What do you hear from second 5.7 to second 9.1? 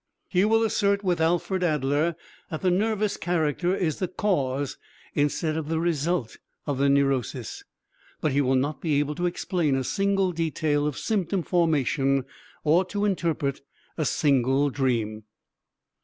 result of the neurosis, but he will not be